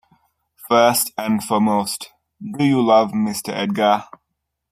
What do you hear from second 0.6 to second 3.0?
‘First and foremost, do you